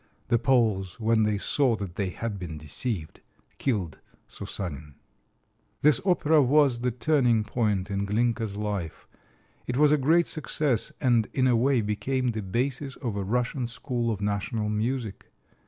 [0.29, 3.21] The Poles, when they saw that they had been deceived,
[3.59, 4.95] killed Soussanin.
[5.83, 9.07] This opera was the turning point in Glinka's life.
[9.67, 13.67] It was a great success, and in a way became the basis of a Russian
[13.67, 15.27] school of national music.